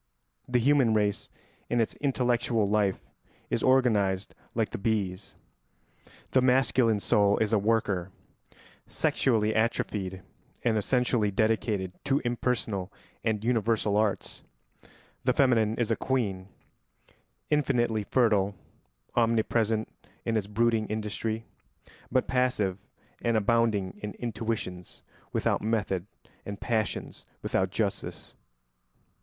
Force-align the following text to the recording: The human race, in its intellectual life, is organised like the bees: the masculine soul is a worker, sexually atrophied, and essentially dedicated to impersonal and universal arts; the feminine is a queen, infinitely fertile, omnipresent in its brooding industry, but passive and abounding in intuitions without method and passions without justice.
The 0.47 0.57
human 0.57 0.95
race, 0.95 1.29
in 1.69 1.79
its 1.79 1.93
intellectual 1.97 2.67
life, 2.67 3.05
is 3.51 3.61
organised 3.61 4.33
like 4.55 4.71
the 4.71 4.79
bees: 4.79 5.35
the 6.31 6.41
masculine 6.41 6.99
soul 6.99 7.37
is 7.37 7.53
a 7.53 7.59
worker, 7.59 8.09
sexually 8.87 9.53
atrophied, 9.53 10.23
and 10.63 10.75
essentially 10.75 11.29
dedicated 11.29 11.91
to 12.05 12.19
impersonal 12.25 12.91
and 13.23 13.43
universal 13.45 13.95
arts; 13.95 14.41
the 15.23 15.33
feminine 15.33 15.75
is 15.75 15.91
a 15.91 15.95
queen, 15.95 16.47
infinitely 17.51 18.03
fertile, 18.03 18.55
omnipresent 19.15 19.87
in 20.25 20.35
its 20.35 20.47
brooding 20.47 20.87
industry, 20.87 21.45
but 22.11 22.25
passive 22.27 22.79
and 23.21 23.37
abounding 23.37 23.99
in 24.01 24.15
intuitions 24.17 25.03
without 25.31 25.61
method 25.61 26.07
and 26.43 26.59
passions 26.59 27.27
without 27.43 27.69
justice. 27.69 28.33